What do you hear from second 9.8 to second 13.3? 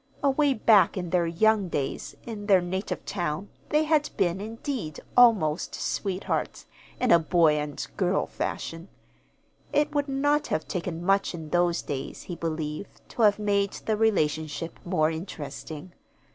would not have taken much in those days, he believed, to